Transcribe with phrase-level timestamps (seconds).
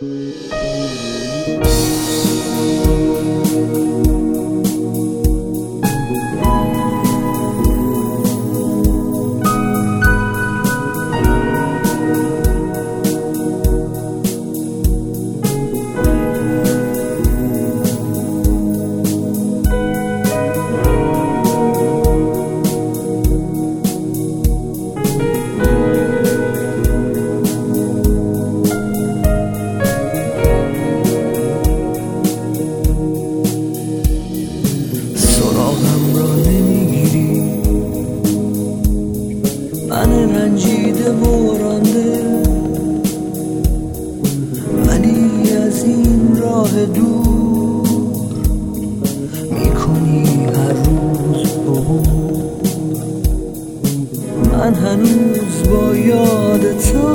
[0.00, 1.19] سراغم
[39.90, 42.22] من رنجیده و رانده
[44.86, 47.88] ولی از این راه دور
[49.50, 52.06] می‌کنی هر روز عبور
[54.52, 57.08] من هنوز با یاد تو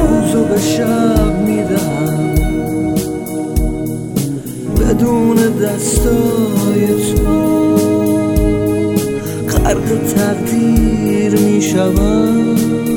[0.00, 2.34] روزو به شب می‌دهم.
[4.80, 7.71] بدون دستای تو
[9.72, 12.91] غرق تقدیر می‌شوم اون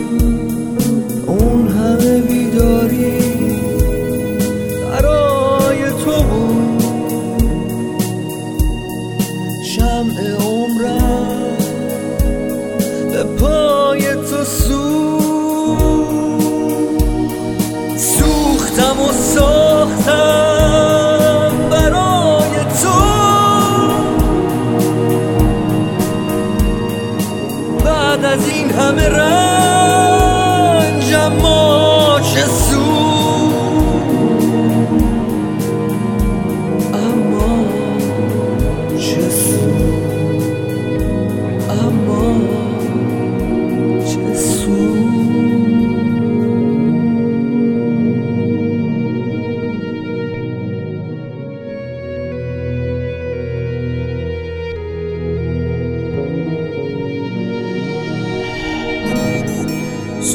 [28.78, 29.45] بعد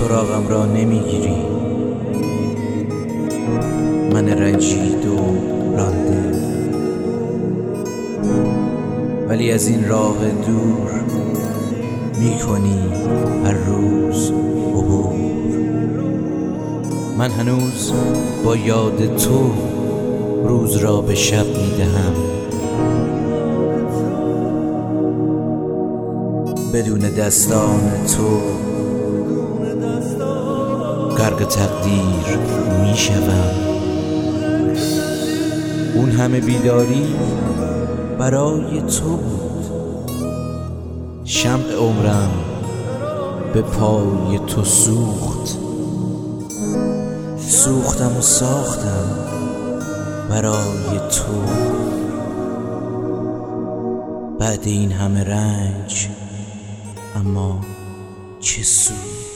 [0.00, 1.36] سراغم را نمی‌گیری.
[4.12, 5.16] من رنجید و
[5.76, 6.40] رانده.
[9.28, 10.16] ولی از این راه
[10.46, 10.90] دور
[12.18, 12.80] می‌کنی
[13.44, 14.30] هر روز
[14.76, 15.14] عبور.
[17.18, 17.92] من هنوز
[18.44, 19.50] با یاد تو
[20.44, 22.14] روز را به شب می‌دهم.
[26.74, 27.80] بدون دستان
[28.16, 28.40] تو
[31.20, 32.38] غرق تقدیر
[32.82, 33.50] می شوم
[35.94, 37.14] اون همه بیداری
[38.18, 39.70] برای تو بود.
[41.24, 42.30] شمع عمرم
[43.52, 45.58] به پای تو سوخت.
[47.38, 49.10] سوختم و ساختم
[50.30, 51.42] برای تو.
[54.38, 56.08] بعد این همه رنج
[57.16, 57.60] اما
[58.40, 59.29] چه سود؟